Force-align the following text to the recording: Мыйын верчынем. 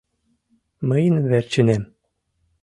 Мыйын 0.87 1.15
верчынем. 1.31 1.83